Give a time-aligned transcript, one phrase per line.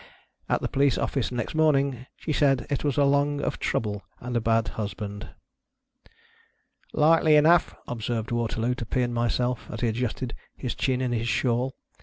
[0.49, 4.41] At the police office next morning, she said it was along of trouble and a
[4.41, 5.29] bad husband.
[6.91, 11.27] "Likely enough," observed Waterloo to Pea and myself, as he adjusted his chin in his
[11.27, 11.75] shawl.